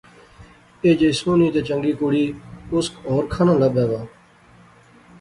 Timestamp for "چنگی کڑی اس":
1.67-2.85